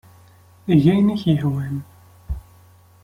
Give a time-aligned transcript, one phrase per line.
[0.71, 1.75] Eg ayen ay ak-yehwan.